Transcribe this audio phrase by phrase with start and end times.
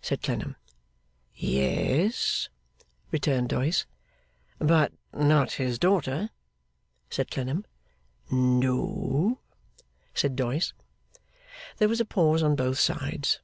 [0.00, 0.56] said Clennam.
[1.34, 2.48] 'Yes,'
[3.10, 3.84] returned Doyce.
[4.58, 6.30] 'But not his daughter?'
[7.10, 7.66] said Clennam.
[8.30, 9.40] 'No,'
[10.14, 10.72] said Doyce.
[11.76, 13.40] There was a pause on both sides.